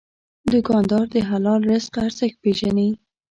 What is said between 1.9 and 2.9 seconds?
ارزښت پېژني.